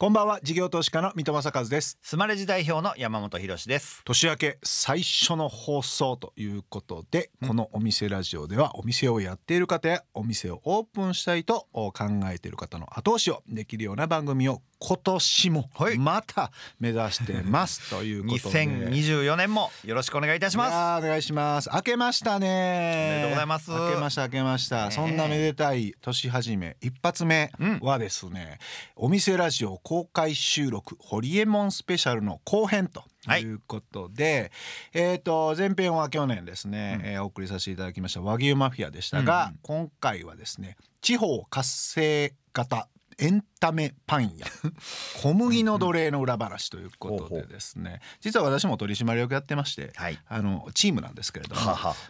[0.00, 1.98] こんばんは事業投資家の三戸正和です。
[2.02, 4.00] スマレジ代表の山本博です。
[4.04, 11.92] 年明け最初の放送ということで、このお店ラジオではお店をやっている方やお店をオープンしたいと考
[12.32, 18.64] えている方の後押しをできるような番組を今年もまた目指してますということで。
[18.64, 21.04] 2024年もよろしくお願いいたします。
[21.04, 21.68] お願いします。
[21.74, 22.46] 明けましたね。
[22.46, 23.70] おめでとうございます。
[23.70, 27.50] 明けました明けました、ね、そんなめでたい年始め一発目
[27.80, 28.58] はですね、
[28.96, 33.04] うん、お店ラジオ公開収録ホリエモンスペシャルの後編と
[33.36, 33.44] い。
[33.44, 34.50] うことで、
[34.92, 42.88] はい、えっ、ー、と前編は去年ですね、うん、えー、お送りさせていただきました和牛マフィアでしたが、うん、今回はですね地方活性型
[43.20, 44.46] エンタメパン屋。
[45.20, 48.00] 小麦の奴隷の裏話ということでですね。
[48.20, 51.60] 実は私も取締役やってまして、はい、あのチームなんですけれども。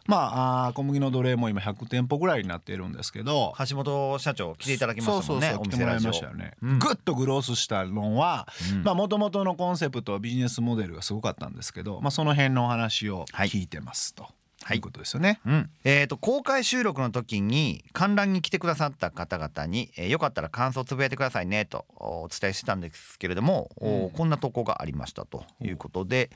[0.07, 3.55] まああ小麦の奴隷も今100店舗ぐらいになっているんですけど。
[3.69, 8.47] 橋本社長来ていただきましたそうそうそう来てもらいましたよね、うん、ぐっとグロースしたのは
[8.85, 14.25] もともとのコンセプトビジネスモデルがすごかったんですけど、まあ、その辺のお話を聞いてますと。
[14.25, 14.33] はい
[14.69, 15.41] はい、いうことですよね。
[15.47, 26.29] うん、えっ、ー、と公開収録の時に観覧に来てくださった方々に、えー、よかったら感想をつぶやいてくださいねとお伝えしてたんですけれども、うん、こんな投稿がありましたということで、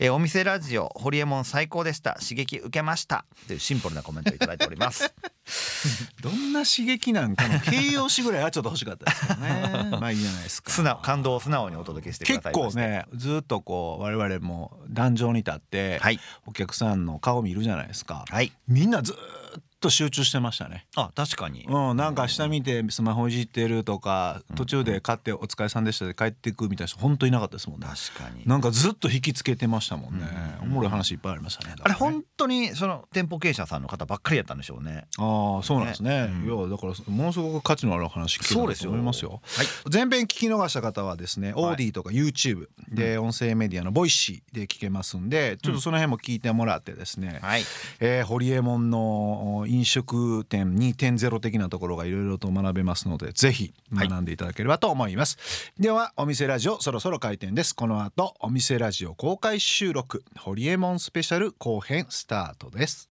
[0.00, 2.14] えー、お店ラジオホリエモン最高でした。
[2.14, 3.24] 刺激受けました。
[3.46, 5.14] というシンプルなコメントをいただいております。
[6.22, 9.88] どんな刺激なんかの形容詞ぐらいはちょっと欲しかったですけどね。
[10.00, 10.70] まあいいじゃないですか。
[10.70, 18.24] 素直感動を素直にお届けしてください結構ねずっとこう我々も壇上に立って、はい、お客さんの顔見るじゃないですか。
[18.28, 19.39] はい、みんなずっと
[19.88, 20.86] 集中してましたね。
[20.96, 21.64] あ確かに。
[21.68, 27.86] うんなんか下見てスマホいじってるとか途中で買ってお疲れさんでしたで帰ってくみたいな人本当いなかったですもんね。
[27.86, 28.42] 確かに。
[28.46, 30.26] なんかずっと引きつけてましたもんね、
[30.62, 35.06] おもろい話いっぱいありましたね、ね、あれ本当にその店舗経営者さんの方ばっかりやったんでしょうね。
[35.18, 39.40] ああそうなんですね、ね、いやだからものすごく価値のある話聞けたと思いますよ。
[39.44, 47.62] はい、前編聞き逃した方はですね、 AuDee とか YouTube で音声メディアの Voicy で聞けますんでちょっとその辺も聞いてもらってですね、はい、
[48.00, 57.74] えー、ホリエモンの飲食店2.0的なところがいろいろと学べますのでぜひ学んでいただければと思います、はい、ではお店ラジオそろそろ開店です。
[57.74, 60.24] この後お店ラジオ公開収録。
[60.38, 63.09] ホリエモンスペシャル後編スタートです。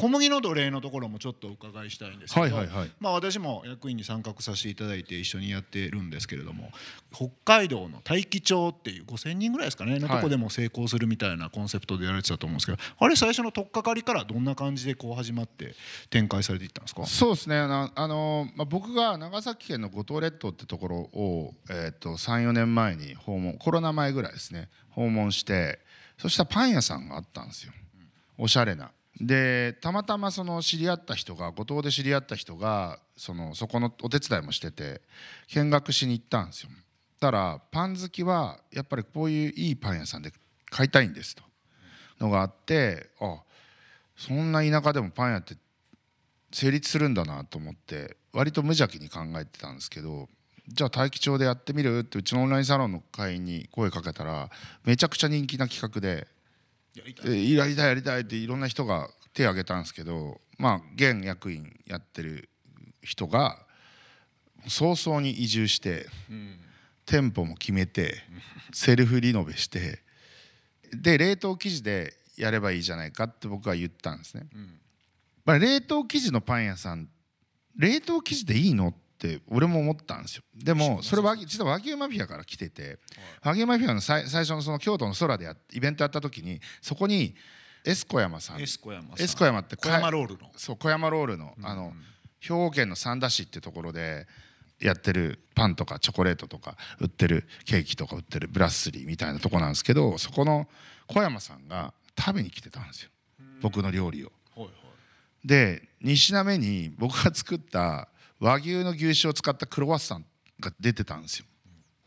[0.00, 6.70] 小麦の奴隷のところもちょっとお伺いしたいんですけど、はいはいはい、まあ、私も役員に参画させていただいて一緒にやってるんですけれども
[7.12, 15.74] 北海道の大樹町っていう5,000人ぐらいですかねのとこでも成功するみたいなコンセプトでやられてたと思うんですけど、あれ最初の取っかかりからどんな感じでこう始まって
[16.08, 17.04] 展開されていったんですか？
[17.04, 17.58] そうですね。
[17.58, 25.78] あの、まあ、僕が長崎県の五島列島ってところを、えー、と34年前に訪問コロナ前ぐらいですね訪問して
[26.18, 27.72] そしたらパン屋さんがあったんですよ。
[28.38, 28.92] おしゃれな。
[29.20, 35.02] でたまたまその知り合った人が五島で知り合った人がそのそこのお手伝いもしてて
[35.48, 36.70] 見学しに行ったんですよ。
[37.20, 40.32] たらパン好きはやっぱりこういういいパン屋さんで
[40.70, 41.42] 買いたいんですと。
[42.18, 43.42] のがあってあ
[44.16, 45.54] そんな田舎でもパン屋って
[46.52, 50.28] 成立するんだなと思って割と無邪気に考えてたんですけど
[50.68, 51.98] じゃあ大樹町でやってみる？
[52.00, 54.48] ってうちのオンラインサロンの会員に声かけたら
[54.84, 56.26] めちゃくちゃ人気な企画で
[56.94, 57.54] やりたい。
[57.54, 62.48] やりたいやりたいっていろんな人が手を挙げたんですけどまあ現役員やってる
[63.02, 63.58] 人が
[64.68, 66.58] 早々に移住して、うん、
[67.06, 68.16] 店舗も決めて
[68.72, 70.00] セルフリノベして
[70.92, 74.48] で冷凍生地でやればいいじゃないかって僕は言ったんですね。
[74.54, 74.80] うん、
[75.44, 77.08] まあ、冷凍生地のパン屋さん
[77.76, 78.94] 冷凍生地でいいのっ
[79.28, 80.42] って俺も思ったんですよ。
[80.54, 82.98] でもそれは実は和牛マフィアから来てて
[83.42, 87.34] 和牛マフィアの最最初のその京都の空でやイベントやった時にそこに
[87.84, 88.62] エスコ山さん。
[88.62, 90.50] エスコ山エスコ山って小山ロールの。
[90.56, 91.92] そう小山ロールのあの
[92.40, 94.26] 兵庫県の三田市ってところで
[94.80, 100.66] やってるパンとかチョコレートとか売ってるケーキとか売ってるブラッスリーみたいなとこなんですけどそこの
[101.06, 103.10] 小山さんが食べに来てたんですよ。
[103.60, 104.32] 僕の料理を。
[105.44, 108.08] で2品目に僕が作った
[108.40, 110.24] 和牛の牛脂を使ったクロワッサン
[110.58, 111.46] が出てたんですよ。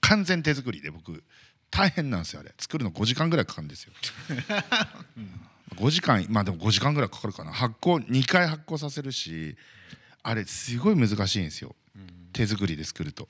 [0.01, 1.23] 完全手作りで僕
[1.69, 2.53] 大変なんですよあれ。
[2.58, 3.93] 作るの5時間ぐらいかかるんですよ、
[5.17, 7.52] うん、5時間まあでも5時間ぐらいかかるかな。
[7.52, 9.55] 発酵2回発酵させるし
[10.22, 11.75] あれすごい難しいんですよ、
[12.31, 13.29] 手作りで作ると。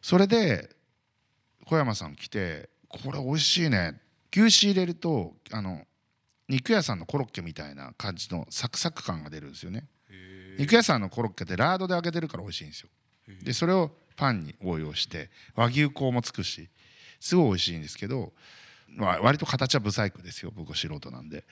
[0.00, 0.74] それで
[1.64, 4.00] 小山さん来て「これ美味しいね」
[4.34, 5.86] 牛脂入れるとあの
[6.48, 9.86] 肉屋さんのコロッケみたいな感じのサクサク感が出るんですよね
[10.58, 12.88] 肉屋さんのコロッケってラードで揚げてるから美味しいんですよ。
[13.42, 16.68] でそれをパンに応用して和牛香もつくし
[17.20, 18.32] すごい美味しいんですけど、
[18.88, 21.44] まあ、割と形は不細工ですよ僕素人なんで。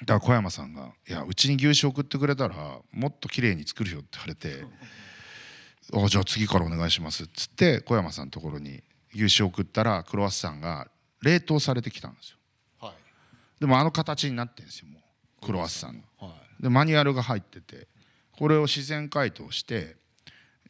[0.00, 4.64] だから小山さんが「いやうちに牛脂送ってくれたらもっと綺麗に作るよ」って言われて
[5.92, 8.82] あじゃあ次からお願いしますっつって小山さんのところに
[9.14, 10.88] 牛脂を送ったらクロワッサンが
[11.22, 12.38] 冷凍されてきたんですよ、
[12.80, 15.00] はい、でもあの形になってんですよも
[15.42, 17.86] うクロワッサンの、はい、でマニュアルが入ってて
[18.36, 19.96] これを自然解凍して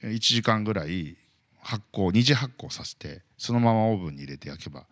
[0.02, 1.16] 1時間ぐらい
[1.61, 4.84] 発酵二次発酵させてそのままオーブンに入れて焼けば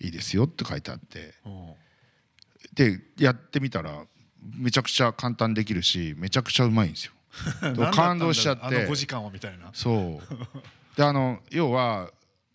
[0.00, 1.34] いいですよって書いてあって。
[2.74, 4.04] でやってみたら
[4.56, 7.12] めちゃくちゃ簡単できるしめちゃくちゃうまいんですよ。
[7.92, 8.62] 感動しちゃって。
[8.64, 9.70] あの5時間はみたいな。
[9.72, 10.96] そう。
[10.96, 12.10] であの要は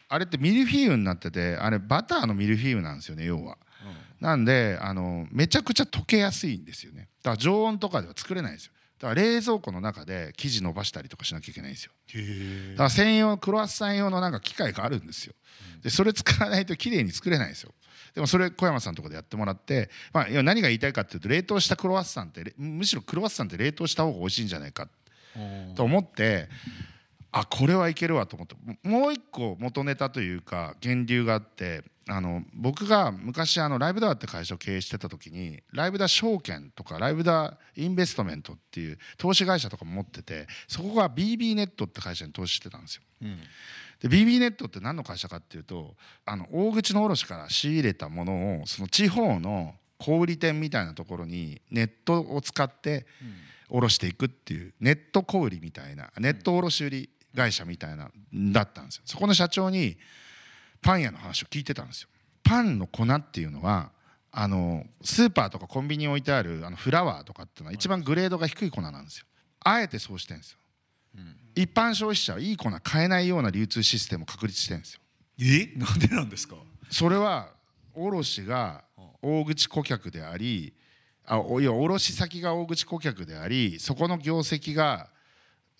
[0.09, 3.57] あれってミルフィーユになっててあれバターのミルフィーユなんですよね要は、
[4.19, 7.09] うん、なんであのめちゃくちゃ溶けやすいんですよね。
[7.23, 11.91] だから常温とかでは作れないんですよだから冷蔵庫の中で生地伸ばしたりとかしなきゃいけないんですよ。
[12.71, 15.33] だから専用クロワッサン用のなんか機械があるんですよ。
[15.83, 17.73] でそれ使わないと綺麗に作れないんですよ。
[18.15, 24.87] でもそれ小山さんのとこでやってもらって、まあ、何が言いたいかっていうと冷凍したクロワッサンってむしろクロワッサンって冷凍した方が美味しいんじゃないか
[25.75, 26.49] と思って
[27.39, 28.55] あこれはいけるわと思って。
[28.87, 43.01] もう一個元ネタというか源流があってあの僕が昔あのライブダーって会社を経営してた時にライブダ証券とかライブダインベストメントっていう投資会社とかも持っててそこが BB ネットって会社に投資してたんですよ。
[43.23, 43.39] うん。
[43.99, 45.95] で BB ネットって何の会社かっていうと
[46.25, 53.05] あの大口の卸から仕入れたものをその地方の小売店みたいなところにネットを使って
[53.69, 59.01] 卸していくっていうネット小売みたいなネット卸売会社みたいなだったんですよ。
[59.05, 59.97] そこの社長に
[60.81, 62.09] パン屋の話を聞いてたんですよ。
[62.43, 63.91] パンの粉っていうのは
[64.31, 69.25] あのスーパーとかコンビニに置いてあるあのフラワーとかっていうのは一番グレードが低い粉なんですよ。
[69.59, 70.57] あえてそうしてるんですよ。
[71.55, 75.01] 一般消費者はいい粉買えないような流通システムを確立してるんですよ。
[75.39, 75.73] え？
[75.75, 76.55] なんでなんですか？
[76.89, 77.49] それは
[77.95, 78.83] 卸が
[79.21, 80.73] 大口顧客であり
[81.25, 85.09] あいや卸先が大口顧客でありそこの業績が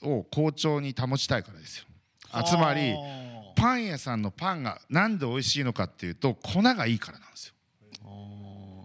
[0.03, 1.85] を好調に保ちたいからですよ。
[2.31, 2.43] あ。
[2.43, 2.93] つまり
[3.55, 7.53] パン屋さんのパンがなんで美味しいのかっていうと粉がいいからなんですよ。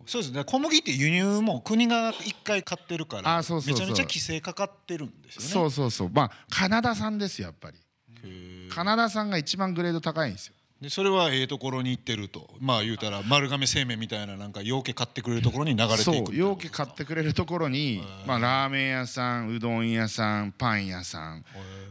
[0.04, 0.44] そうですね。
[0.44, 5.48] 小麦って輸入も国が一回買ってるからあそうそうめちゃめちゃ規制かかってるんですよね。
[5.48, 6.10] そうそうそう。
[6.12, 7.78] まあカナダ産ですよやっぱり。
[8.70, 12.50] カナダ産が一番グレード高いんですよでそれはええところに行ってると。
[12.58, 21.44] まあ言うたら丸亀製麺みたいななんか養家買ってくれるところに流れていくそう養家買ってくれるところに、まあ、ラーメン屋さんうどん屋さんパン屋さん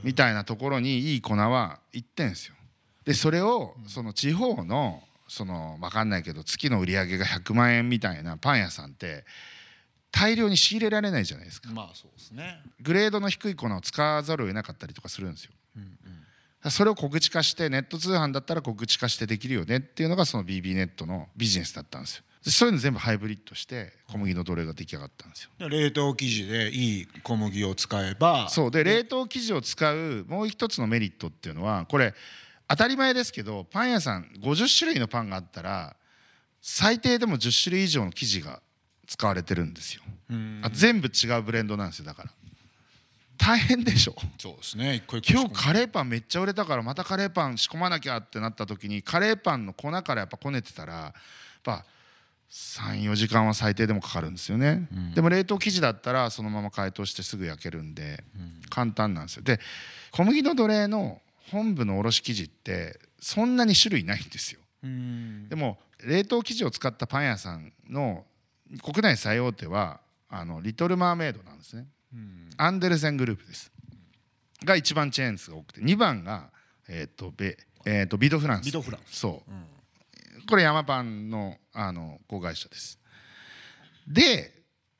[0.04, 2.56] みたいなところにいい粉は行ってんすよ。
[3.06, 9.24] でそれをその地方のその分かんないけど月の売り上げが100万円みたいなパン屋さんって
[10.12, 11.70] 大量に仕入れられないじゃないですか。
[11.72, 12.62] まあそうですね。
[12.82, 15.90] グレードの低い粉を使わざるを得なかったりとかするんですよ、うんうん、
[16.70, 22.24] それを小口化してネット通販だったら小口化してできるよねっていうのがその BB ネットのビジネスだったんですよ。
[22.44, 25.70] そういうの全部ハイブリッドして小麦の奴隷が出来上がったんですよ。
[25.70, 28.50] 冷凍生地でいい小麦を使えば。
[28.50, 28.72] そう。
[28.72, 32.14] で冷凍生地を使うもう一つのメリットっていうのはこれ
[32.68, 35.96] 当たり前ですけどパン屋さん50種類のパンがあったら
[36.62, 38.62] 最低でも10種類以上の生地が
[39.08, 40.02] 使われてるんですよ。
[40.64, 42.32] あ全部違うブレンドなんですよだから
[43.44, 44.16] 大変でしょ？
[44.38, 45.04] そうですね。
[45.08, 51.14] 今日カレーパンめっちゃ売れたからまたカレーパン仕込まなきゃってなった時にカレーパンの粉からやっぱこねてたらやっ
[51.64, 51.84] ぱ
[52.52, 58.24] 34時間は最低でもかかるんですよね、うん、でも冷凍生地だったらそのまま解凍してすぐ焼けるんで
[58.70, 59.44] 簡単なんですよ。
[59.44, 59.60] で
[60.12, 64.60] 小麦の奴隷の本部のおろし生地ってそんなに種類ないんですよ。
[65.50, 68.24] でも冷凍生地を使ったパン屋さんの
[68.84, 71.88] 国内最大手はあのリトル・マーメイドなんですね
[72.58, 73.72] アンデルセングループです。
[74.64, 75.82] が一番チェーン数が多くて。
[75.82, 76.50] 2番が、
[76.88, 78.66] えーとベえーと、ビドフランス。
[78.66, 79.20] ビドフランス。
[79.20, 83.00] そう、うん、これ山パンのあの子会社です。
[84.08, 84.52] で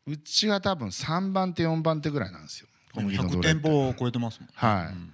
[0.08, 2.68] うちは多分3番手4番手ぐらいなんですよ。
[2.94, 5.14] 小麦の100店舗を超えてますもんはい、うん。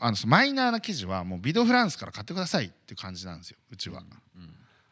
[0.00, 3.58] あのマイナーな生地はもうビドフランスから買ってくださいっていう感じなんですよ。
[3.70, 4.02] うちは、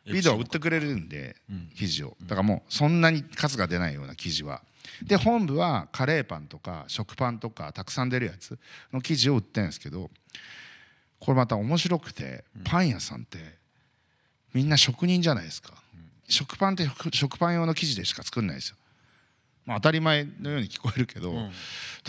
[0.07, 1.37] うん、ビドは売ってくれるんで、
[1.75, 2.17] 生地を。
[2.23, 4.63] だからもうそんなに数が出ないような生地は
[5.03, 8.59] で本部はカレーパンとか食パンとかたくさん出るやつ
[8.93, 10.11] の生地を売ってるんですけど
[11.19, 13.39] これまた面白くてパン屋さんって
[14.55, 15.75] みんな職人じゃないですか、
[16.29, 18.77] 食パンって食パン用の生地でしか作んないですよ。
[19.69, 21.51] まあ、当たり前のように聞こえるけど、うん、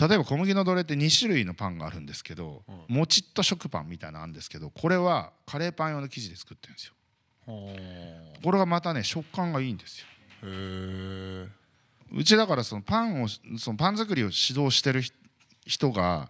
[0.08, 6.94] 例えば小麦の奴隷って2種類のパンがあるんですけど、うん、もちっと食パンみたいなのあるんですけどこれはカレーパン用の生地で作ってるんですよ。
[8.42, 10.06] これがまたね食感がいいんですよ
[12.12, 15.02] うちだからそのパンをそのパン作りを指導してる
[15.66, 16.28] 人が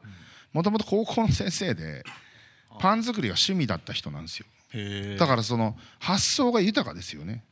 [0.53, 2.05] もともと高校の先生で
[2.79, 4.47] パン作りが趣味だった人なんですよ。
[5.19, 7.45] だからその発想が豊かですよね。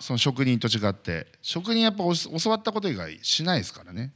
[0.00, 1.26] その職人と違って。
[1.42, 4.12] 職人やっぱ教わったこと以外しないですからね。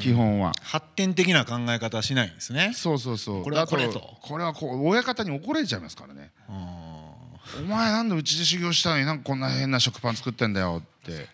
[0.00, 0.52] 基本は。
[0.62, 2.72] 発展的な考え方はしないんですね。
[2.74, 3.42] そうそうそう。
[3.42, 4.00] これはこれと。
[4.22, 6.32] これはこう親方に怒られちゃいますからね。
[6.48, 11.28] お前なんでうちで修行したのになんかこんな変な食パン作ってんだよって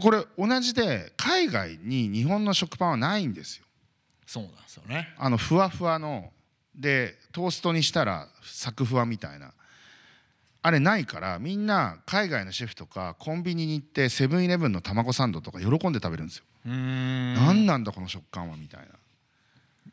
[0.00, 3.64] これ同じで海外に日本の食パンはないんですよ。
[4.26, 5.14] そうなんですよね。
[5.16, 6.32] あのふわふわの
[6.74, 9.52] でトーストにしたらサクふわみたいな。
[10.62, 16.44] あれないからみんな海外のシェフとかコンビニに行ってセブンイレブンの卵サンドとか喜んで食べるんですよ。
[16.64, 18.86] 何なんだこの食感はみたいな。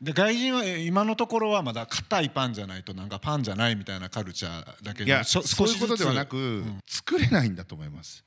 [0.02, 8.24] で外人は今のところはまだ硬いパンじゃないとなんかパンじゃないみたいなカルチャーだけどそういうことではなく、うん、作れないんだと思います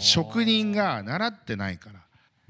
[0.00, 2.00] 職人が習ってないから。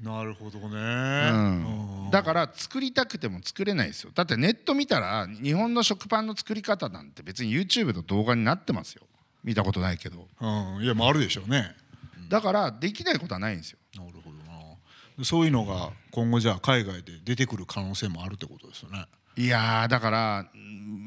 [0.01, 4.11] なるほどね、うん、だから作りたくても作れないですよ。
[4.13, 9.01] だってネット見たら日本の食パンの作り方なんて別に YouTube の動画になってますよ。
[9.43, 10.45] 見たことないけど、う
[10.79, 11.75] ん、いやあるでしょうね。
[12.29, 13.79] だからできないことはないんですよ。
[13.95, 14.37] なるほど
[15.17, 15.25] な。
[15.25, 19.07] そういうのが今後じゃあ海外で出てくる可能性もあるってことですよね。
[19.35, 20.45] いやだから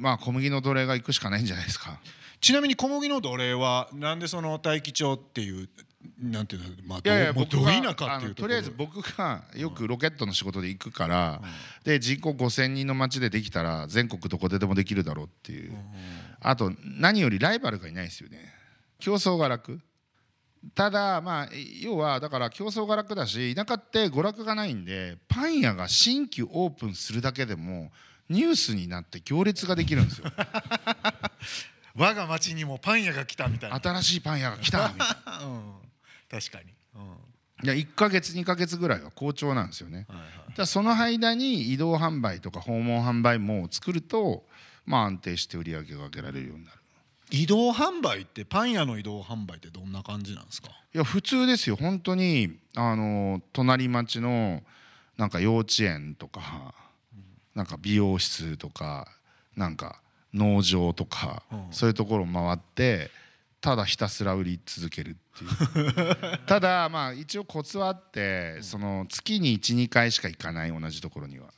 [0.00, 2.00] まあ小麦の奴隷が行くしかないんじゃないですか。
[2.40, 5.68] ちなみに小麦の奴隷はなんでその大気町っていう
[6.20, 7.94] なんていうのまあいやいや僕が
[8.34, 11.40] とりあえず僕がよくロケットの仕事で行くから、
[11.82, 15.72] で人口5,000人の町でできたら全国どこででもできるだろうっていう、
[16.40, 18.52] あと何よりライバルがいないですよね。
[18.98, 19.80] 競争が楽。
[20.74, 21.48] ただまあ
[21.80, 27.90] 要はだから競争が楽だし田舎って娯楽がないんでパン屋が新規オープンするだけでも
[28.28, 30.26] ニュースになって行列ができるんですよ。
[31.96, 33.80] 我が町にもパン屋が来たみたいな。
[33.80, 35.79] 新しいパン屋が来たみたいな、 うん
[36.30, 44.44] 確かに、うん、いや1か月2か月ぐらいは好調なんですよね、はいはい、だその間に移動販売とか訪問販売も作ると
[44.86, 46.76] まあ安定して売り上げが上げられるようになる。
[47.32, 50.70] 移動販売ってパン屋の移動販売ってどんな感じなんですか？
[50.92, 51.76] いや普通ですよ。
[51.76, 54.62] 本当にあの隣町の
[55.16, 56.74] なんか幼稚園とか、
[57.54, 59.06] なんか美容室とか
[59.54, 60.00] なんか
[60.34, 63.12] 農場とか、そういうところを回って
[63.60, 65.90] ただひたすら売り続けるってい
[66.34, 66.38] う。
[66.46, 71.52] ただまあ一応コツはあってその月に12回しか行かない同じところには。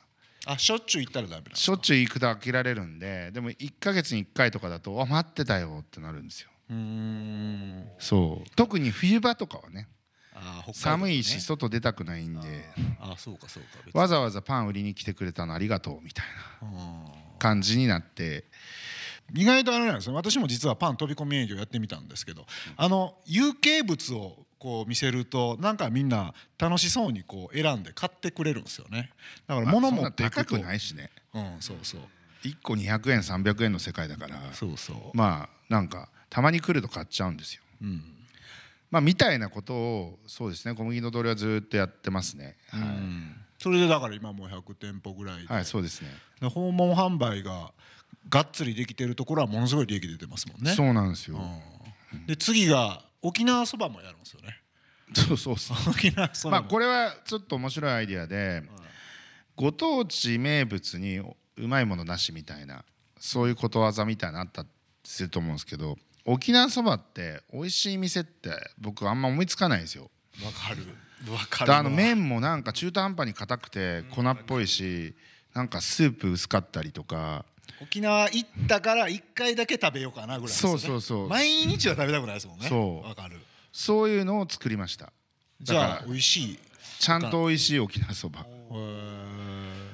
[0.45, 6.49] あしょっちゅう行ったらダメしょっちゅう行くと飽きられるんででも1か月に1回とかだとあ待ってたよってなるんですよ。
[6.69, 7.87] うん。
[7.99, 8.49] そう。
[8.55, 9.87] 特に冬場とかはね
[10.73, 12.65] 寒いし外出たくないんで。
[12.99, 13.97] あそうかそうか。
[13.97, 16.25] わざわざパン売りに来てくれたのありがとうみたい
[16.61, 17.05] な
[17.39, 18.45] 感じになって
[19.33, 22.45] 意外とあれなんですよ私も実はパン飛び込み営業やってみたんですけど
[22.77, 29.11] あの有形物をこう見せるとなんかみんな楽しそうにこう選んで買ってくれるんですよね。
[29.45, 31.09] だから物持っていくと高くないしね。
[31.33, 32.01] うんそうそう。
[32.43, 34.97] 1個200円300円の世界だからそうそう。
[35.13, 38.01] まあなんかたまに来ると買っちゃうんですよ、うん、
[38.89, 42.81] まあみたいなことをそうですね小麦の通りはずっとやってますね、はい、
[43.59, 45.53] それでだから今もう100店舗ぐらいで。
[45.53, 46.09] はいそうですね。
[46.49, 47.71] 訪問販売が
[48.29, 50.71] がっつりできてるところはものすごい利益出てますもんね。
[50.73, 51.39] そうなんですよ、
[52.13, 54.59] うん、で次が沖縄そばもやるんですよね。
[55.15, 55.77] そうそうそう。
[55.91, 58.63] 沖縄そばまあこれはちょっと面白いアイディアで、
[59.55, 62.83] ご当地名物にうまいものなしみたいな
[63.19, 64.67] そういうことわざみたいなあったり
[65.03, 70.09] すると思うんですけど沖縄そばって美味しい店って僕あんま思いつかないんですよ。
[70.43, 70.87] わかる。
[71.31, 75.15] わかるあの麺もなんか中途半端に硬くて粉っぽいし
[75.53, 77.45] なんかスープ薄かったりとか
[77.83, 81.29] 沖縄行ったから1回だけ食べようかなぐらい、ね、そうそうそう。
[81.29, 82.67] 毎日は食べたくないですもんね。
[82.67, 83.07] そう。
[83.07, 83.37] わかる。
[83.71, 85.11] そういうのを作りました。
[85.61, 86.59] じゃあ美味しい。
[86.99, 88.45] ちゃんと美味しい沖縄そば。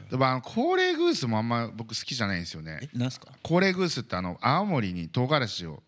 [0.10, 2.89] でもあの高齢グースもあんま僕好きじゃないんですよね。
[2.93, 3.27] なんすか？
[3.43, 5.84] 高齢グースってあの青森に唐辛子を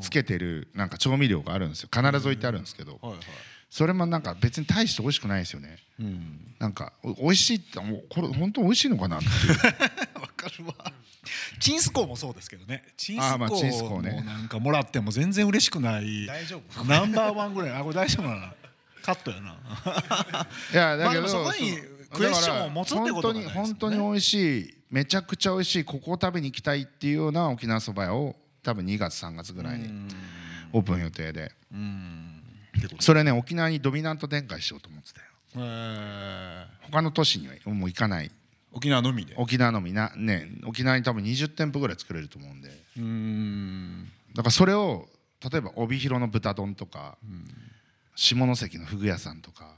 [0.00, 1.88] つけてるなんか調味料があるんですよ。
[1.92, 3.20] 必ず置いてあるんですけど、はいはい。
[3.70, 9.26] それもなんか別に大して美味しくないですよね、うん、なんか美味しいってもうこれ本当美味しいのかなって
[10.20, 10.92] わかるわ
[11.64, 12.84] チンスコーもそうですけどね。
[12.98, 16.84] チンスコーもなんかもらっても全然嬉しくない大丈夫。
[16.84, 17.70] ナンバーワンぐらい。
[17.72, 18.52] あこれ大丈夫なの？
[19.02, 19.56] カットやな。
[20.74, 21.78] いやだけど、そこに
[22.12, 29.88] クエスチョンを持つってことが、ね、本当に美味しいめちゃくちゃ美味しいここを食べに行きたいっていうような沖縄そば屋を多分2月3月ぐらいに
[30.70, 31.50] オープン予定で。
[33.00, 35.28] それね沖縄にドミナント展開しようと思ってたよ。
[36.82, 38.30] 他の都市にはもう行かない
[38.74, 39.34] 沖縄のみで？
[39.36, 42.70] 沖縄のみなね沖縄に多分20店舗ぐらい作れると思うんで。
[42.98, 44.08] うん。
[44.34, 45.08] だからそれを
[45.50, 47.16] 例えば帯広の豚丼とか
[48.14, 49.76] 下関のふぐ屋さんとか。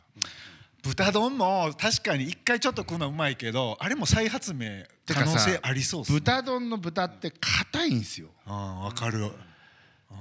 [0.82, 8.28] 豚丼も確かに一回ちょっと食うのうまいけどあれも再発明可能性ありそうね、豚丼の豚って硬いんですよ。
[8.46, 9.32] ああ分かる。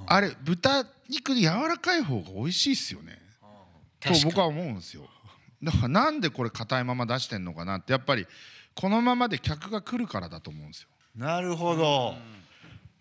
[0.06, 3.16] あれ豚肉で柔らかい方が美味しいっすよね。
[4.00, 5.08] と僕は思うんですよ。
[5.62, 8.26] だからなんでこれ硬いまま出してんのかなってやっぱり
[8.76, 10.88] このままで客が来るからだと思うんですよ。
[11.16, 12.14] なるほど、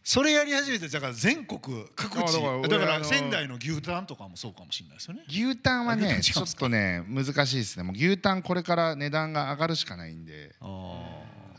[0.04, 1.60] それやり始めてだから全国
[1.96, 2.42] 各地。
[2.70, 5.24] だから仙台の牛タンとかもそうかもしれないですよね。
[5.28, 7.84] 牛タンはねちょっとね難しいですね。
[7.84, 10.56] もう牛タンこれから値段が上がるしかないんで。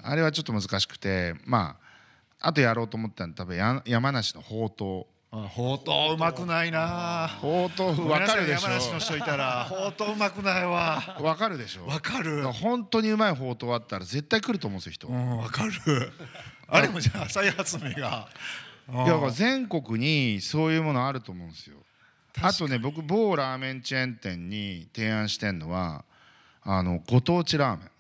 [0.03, 1.35] あれはちょっと難しくて。
[1.45, 1.87] まあ
[2.39, 7.29] あとやろうと思ったのは多分山梨のほうとうほうとううまくないな。
[7.41, 9.65] ほうとう分かるでしょ山梨の人いたら。
[9.65, 11.17] ほうとううまくないわ。
[11.21, 11.85] 分かるでしょ。
[11.85, 12.43] 分かる。
[12.53, 15.09] 本当にうまいほうとうあったら絶対来ると思うんですよ人。
[15.09, 16.13] うん分かる。
[16.69, 18.29] あれもじゃあ再発明が。
[18.89, 21.77] いや全国にそういうものあると思うんですよ。
[22.41, 26.05] あとね僕某ラーメンチェーン店に提案してんのは
[26.63, 27.91] あのご当地ラーメン。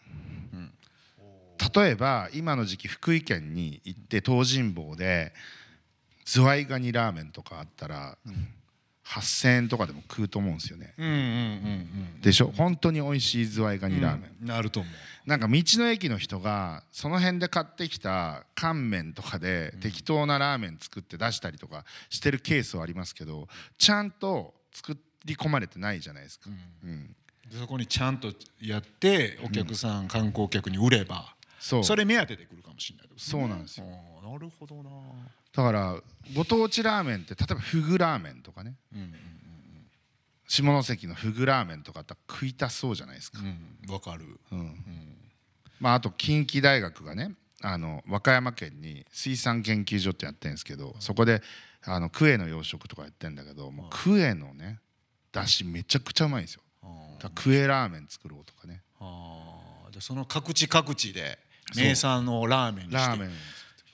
[1.75, 5.33] 例えば今の時期福井県に行って東尋坊で
[6.27, 8.49] ズワイガニラーメンとかあったら、うん、
[9.07, 10.93] 8,000円とかでも食うと思うんですよね。
[12.21, 12.53] でしょ？
[12.55, 14.37] 本当に美味しいズワイガニラーメン。
[14.43, 15.29] うん、なると思う。
[15.29, 26.51] なんか道の駅の人がその辺で買ってきた乾麺とかで適当なラーメン作って出したりとかしてるケースはありますけどちゃんと作り込まれてないじゃないですか。
[26.85, 27.15] うん、
[27.51, 33.87] でそこにちゃんとやってお客さん、観光客に売ればそそれ目当てで来るかもしれない、ね、そうなんですよ。
[33.87, 34.91] なるほどな。
[35.57, 35.97] だから
[36.35, 39.13] ご当地ラーメンって例えばフグラーメンとかね、うんうんうん、
[40.47, 43.39] 下関のフグラーメンとかって食いたそうじゃないですか。
[43.39, 43.45] わ、
[43.95, 44.59] うん、かる、うん。
[44.59, 44.75] うん、
[45.81, 47.33] まあ、あと近畿大学がね
[47.63, 51.43] あの和歌山県に水産研究所ってやってるんですけど、そこで
[51.85, 54.81] あのクエの養殖とかやってるんだけど、もうクエのね
[55.33, 56.63] だしめちゃくちゃうまいんですよ。
[57.19, 58.83] だクエラーメン作ろうとかね。
[59.01, 59.61] あ
[60.01, 61.39] その各地各地で
[61.75, 62.97] 名産のラーメンにして。
[62.97, 63.31] ラーメン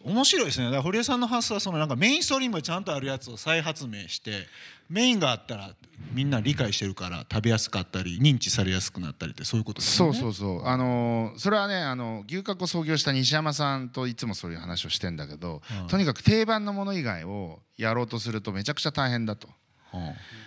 [0.05, 0.67] 面白いですね。
[0.67, 4.47] だから堀江さんの発想はそのなんかメインストリームがちゃんとあるやつを再発明して
[4.89, 5.75] メインがあったら
[6.13, 10.13] みんな理解してるから食べやすかったり認知されやすくなったりってそういうことですね。
[10.13, 10.67] そうそうそう。
[10.67, 19.49] あのー、それはねあの牛角を創業した西山さんといつもそういう話をしてんだけど、うん、とにかく定番のもの以外をやろうとするとめちゃくちゃ大変だと。
[19.95, 20.01] うん、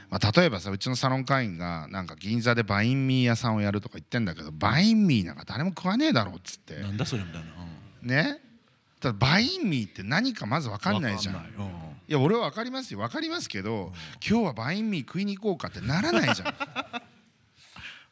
[0.09, 6.79] まあ、例えばさうちのサロン会員がなんか銀座でバインミー屋さんをやるとか言ってんだけどバインミーなんか誰も食わねえだろうっつって。
[6.79, 7.47] なんだそれみたいな、
[8.03, 8.44] うん、ね？
[9.05, 11.35] ただバインミーって何かまず分かんないじゃん。
[11.35, 11.37] い。
[12.11, 12.99] や俺は分かりますよ。
[12.99, 13.93] 分かりますけど、
[14.27, 16.53] 今日はバインミー食いに行こうかってならないじゃん。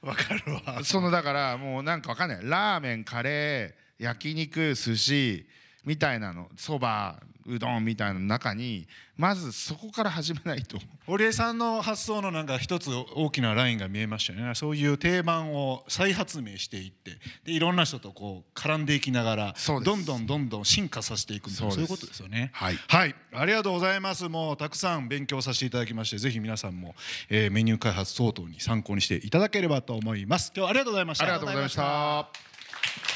[0.06, 0.84] 分かるわ。
[0.84, 2.40] そのだからもうなんか分かんない。
[2.44, 5.48] ラーメンカレー焼肉寿司
[5.86, 10.78] みたいなのそばうどんみたいな中にまずそこから始めないと。
[11.06, 14.56] 堀江さんの発想のなんか一つ大きなラインが見えましたね。
[14.56, 17.12] そういう定番を再発明していって
[17.44, 22.52] でいろんな人とこう絡んでいきながらどんどんどんどん進化させていくそういうことですよね。
[22.54, 24.30] はい、はい、ありがとうございます。
[24.30, 26.96] もうたくさん勉強させていただきましてぜひ皆さんも、
[27.30, 30.52] えー、メニュー開発等々に参考にしていただければと思います。
[30.56, 31.26] 今日はありがとうございました。
[31.26, 33.13] ありがとうございました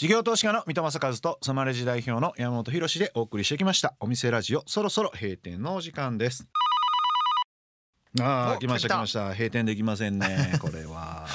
[0.00, 3.96] 事業投資家の三戸正和とソマレジ代表の山本博でお送りしてきました。
[4.00, 6.48] お店ラジオそろそろ閉店のお時間です。
[8.18, 9.34] ああ来ました来ました。
[9.34, 11.26] 閉店できませんね これは、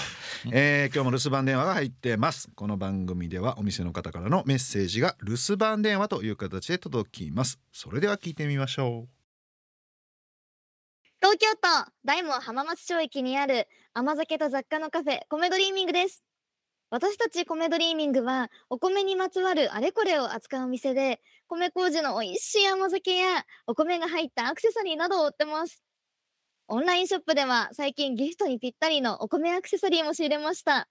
[0.51, 2.49] えー、今日も留守番電話が入ってます。
[2.56, 7.60] この番組ではお店の方からのメッセージが留守番電話という形で届きます。
[7.71, 9.10] それでは聞いてみましょう。
[11.21, 16.23] 東京都大門浜松町駅にある甘酒と雑貨のカフェコメドリーミングです
[16.89, 25.84] 私たち米ドリーミングはお米にまつわるあれこれを扱うお店で米麹の美味しい甘酒やお米が入ったアクセサリーなどを売ってます。
[26.67, 30.88] オンラインショップでは最近ギフトにぴったりのお米アクセサリーも仕入れました。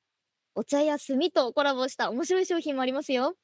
[0.55, 3.35] お茶や炭とコラボした面白い商品もありますよ。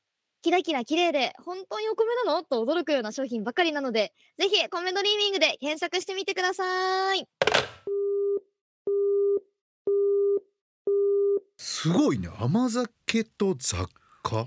[0.42, 2.44] キラキラ綺麗で本当にお米なの？
[2.44, 7.26] と驚くような商品ばかりなのでぜひ米ドリーミングで検索してみてください。
[11.62, 12.30] すごいね。
[12.38, 13.86] 甘酒と雑
[14.22, 14.46] 貨。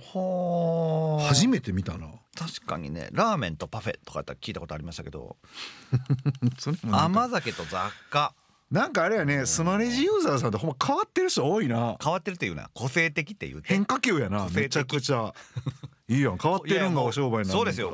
[1.28, 2.08] 初めて見たな。
[2.36, 5.38] 確かにねラーメンとパフェとかやったら聞いたことありましたけど。
[6.92, 8.34] 甘酒と雑貨。
[8.72, 11.98] なんかあれやねスマレジユーザーさんってほんま変わってる人多いな。
[12.04, 12.72] 変わってるっていうな。
[12.74, 15.36] 個性的っていう変化球やなめちゃくちゃ。
[16.08, 17.92] いいやん変わってるんがお商売なそうですよ。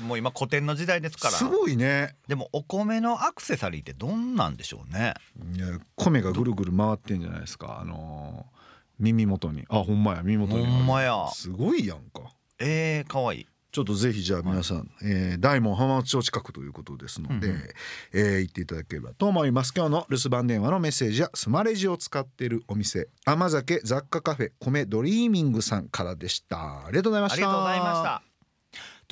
[0.00, 1.34] もう今古典の時代ですから。
[1.34, 2.16] すごいね。
[2.26, 5.12] でもお米のアクセサリーってどんなんでしょうね。
[5.54, 7.78] いや米がぐるぐる回ってんじゃないですか。
[7.78, 8.61] あのー
[9.02, 9.64] 耳元に。
[9.68, 10.64] あほんまや耳元に。
[10.64, 11.28] ほんまや。
[11.34, 12.32] すごいやんか。
[12.58, 13.46] えー、かわいい。
[13.72, 17.68] ちょっとぜひじゃあ皆さん、はい、えー、大門浜松町近くということですので、うんうん、
[18.12, 19.72] えー、行っていただければと思います。
[19.74, 26.86] 今日の留守番電話のメッセージはスマレジを使っているお店甘酒雑貨カフェ米ドリーミングさんからでした。
[26.86, 27.34] ありがとうございました。
[27.34, 28.31] ありがとうございました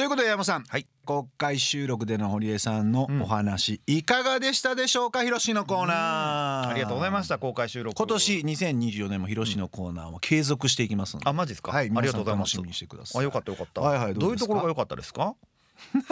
[0.01, 5.25] ということで山さん、はい、公開収録での堀江さんのお話、うん、いかがでしたでしょうか？
[5.25, 6.69] 広しのコーナー。
[6.71, 7.95] ありがとうございました公開収録。
[7.95, 11.73] 今年2024年も広しのコーナーも継続していきますので、あマジですか？
[11.73, 12.57] はいありがとうございます。
[12.57, 13.21] 楽しみにしてください。
[13.21, 13.83] あよかったよかった。
[13.83, 15.35] はいはいどういうところが良かったですか？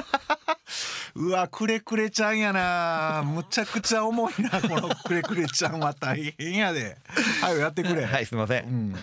[1.17, 3.23] うわくれくれちゃんやな。
[3.25, 5.95] むちゃくちゃ重いな このくれくれちゃんは。
[5.95, 6.99] 大変やで。
[7.41, 8.05] はいやってくれ。
[8.07, 8.95] はいすみません、うん、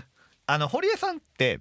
[0.45, 1.59] あの堀江さんって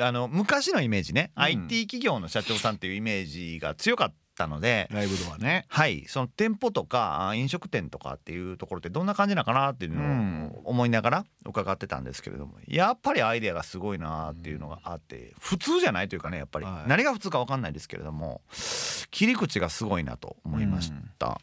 [0.00, 5.66] あの昔のイメージね、うん、IT 企業の社長さんっていうイメージが強かったのでライブドアね。
[5.68, 6.04] はい。
[6.06, 16.66] その店舗とか飲食店とかっていうところってどんな感じなのかなっていうのを思いながら伺ってたんですけれどもやっぱりアイデアがすごいなっていうのがあって普通じゃないというかねやっぱり。
[16.86, 18.40] 何が普通か分かんないですけれども
[19.10, 21.40] 切り口がすごいなと思いました。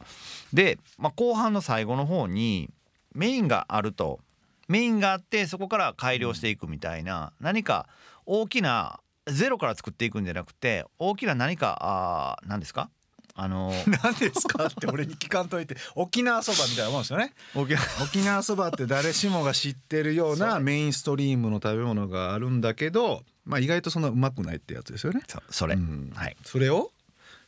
[0.54, 2.70] で、まあ、後半の最後の方に
[3.14, 4.20] メインがあると。
[4.68, 7.88] メインがあってそこから改良していくみたいな何か
[8.26, 12.90] 大きなゼロから作っていくんじゃなくて大きな何かあ何ですか？
[13.38, 14.68] あのー、 何ですか？
[14.68, 17.34] って俺に聞かんといて沖縄そばみたいなもんですよね。
[17.56, 25.22] 沖縄そばって誰しもが知ってるようなメインストリームの食べ物があるんだけどまあ意外とそんなうまくないってやつですよね。
[25.50, 26.38] それ、うん、はい。
[26.46, 26.92] それを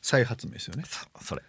[0.02, 0.84] 再発明ですよね。
[1.22, 1.42] それ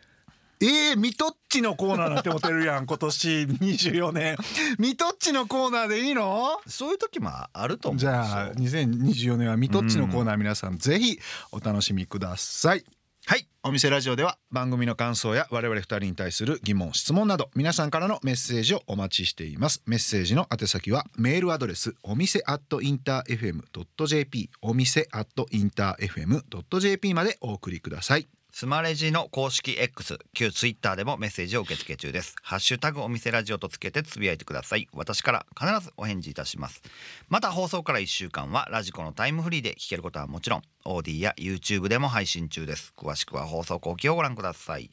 [0.60, 3.28] えー、ミトッチのコーナーなんて思ってるやん今年。
[3.42, 4.36] 24年。
[4.78, 6.60] ミトッチのコーナーでいいの？
[6.66, 11.18] そういう時もあると思うじゃあ2024年はミトッチのコーナー皆さんぜひ
[11.52, 12.84] お楽しみください。
[13.26, 13.46] はい。
[13.62, 19.82] お店ラジオでは番組の感想や我々2人に対する疑問質問など皆さんからのメッセージをお待ちしています。
[19.86, 28.26] メッセージの宛先はメールアドレスお店アットインター FM.jp お店アットインター FM.jp までお送りください
[28.58, 32.34] スマレジの公式 X 旧 Twitter でもメッセージを受け付け中です。
[32.42, 34.88] ハッシュタグお店ラジオとつけてつぶやいてください。
[34.92, 36.82] 私から必ずお返事いたします。
[37.28, 42.92] また放送から1週間は radiko のタイムフリーで聞けることはもちろん AuDee や YouTube でも配信中です。
[42.96, 44.90] 詳しくは放送後記をご覧ください。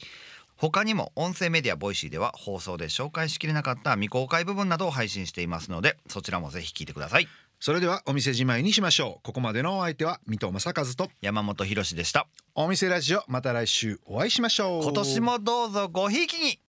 [0.57, 7.27] 他にも音声メディア Voicy では放送で紹介しきれなかった未公開部分などを配信していますのでそちらもぜひ聞いてください。
[7.65, 9.25] それではお店じまいにしましょう。
[9.25, 12.27] ここまでのお相手は水戸正和と山本博でした。
[12.53, 14.83] お店ラジオまた来週お会いしましょう。
[14.83, 16.59] 今年もどうぞごひいきに